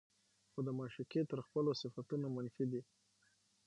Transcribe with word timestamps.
خو 0.51 0.59
د 0.67 0.69
معشوقې 0.79 1.21
تر 1.31 1.39
خپلو 1.47 1.71
صفتونو 1.81 2.27
منفي 2.35 2.65
دي 2.71 2.81